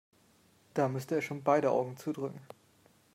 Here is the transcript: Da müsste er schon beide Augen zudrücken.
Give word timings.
Da 0.73 0.87
müsste 0.89 1.13
er 1.13 1.21
schon 1.21 1.43
beide 1.43 1.69
Augen 1.69 1.95
zudrücken. 1.95 2.41